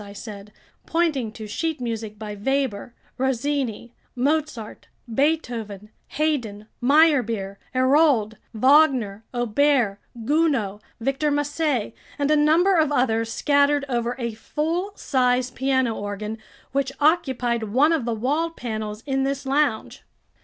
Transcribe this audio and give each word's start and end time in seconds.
I 0.03 0.13
said, 0.13 0.51
pointing 0.87 1.31
to 1.33 1.45
sheet 1.45 1.79
music 1.79 2.17
by 2.17 2.33
Weber, 2.33 2.95
Rossini, 3.19 3.93
Mozart, 4.15 4.87
Beethoven, 5.07 5.91
Haydn, 6.17 6.65
Meyerbeer, 6.81 7.57
Hérold, 7.75 8.33
Wagner, 8.51 9.23
Auber, 9.31 9.99
Gounod, 10.25 10.81
Victor 10.99 11.29
Massé, 11.29 11.93
and 12.17 12.31
a 12.31 12.35
number 12.35 12.77
of 12.77 12.91
others 12.91 13.31
scattered 13.31 13.85
over 13.87 14.15
a 14.17 14.33
full 14.33 14.91
size 14.95 15.51
piano 15.51 15.93
organ, 15.93 16.39
which 16.71 16.91
occupied 16.99 17.65
one 17.69 17.93
of 17.93 18.03
the 18.05 18.15
wall 18.15 18.49
panels 18.49 19.03
in 19.05 19.21
this 19.21 19.45
lounge. 19.45 20.01